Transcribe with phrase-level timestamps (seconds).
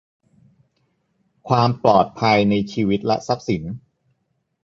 [1.47, 3.63] ความปลอดภัยในชีวิตและทรัพย์สิน